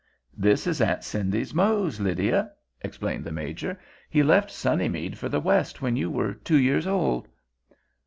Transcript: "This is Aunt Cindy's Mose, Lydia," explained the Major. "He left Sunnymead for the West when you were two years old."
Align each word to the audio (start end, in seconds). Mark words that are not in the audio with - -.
"This 0.35 0.65
is 0.65 0.81
Aunt 0.81 1.03
Cindy's 1.03 1.53
Mose, 1.53 1.99
Lydia," 1.99 2.49
explained 2.81 3.23
the 3.23 3.31
Major. 3.31 3.79
"He 4.09 4.23
left 4.23 4.49
Sunnymead 4.49 5.15
for 5.15 5.29
the 5.29 5.39
West 5.39 5.83
when 5.83 5.95
you 5.95 6.09
were 6.09 6.33
two 6.33 6.57
years 6.57 6.87
old." 6.87 7.27